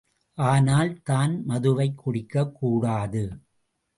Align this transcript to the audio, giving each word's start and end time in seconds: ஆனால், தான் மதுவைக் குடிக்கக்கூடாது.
ஆனால், 0.37 1.01
தான் 1.01 1.33
மதுவைக் 1.47 1.99
குடிக்கக்கூடாது. 2.05 3.23